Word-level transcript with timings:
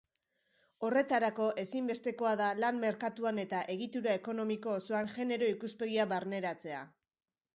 Horretarako, 0.85 1.49
ezinbestekoa 1.63 2.31
da 2.39 2.47
lan-merkatuan 2.63 3.41
eta 3.45 3.61
egitura 3.75 4.15
ekonomiko 4.21 4.73
osoan 4.81 5.11
genero 5.19 5.53
ikuspegia 5.57 6.07
barneratzea. 6.15 6.83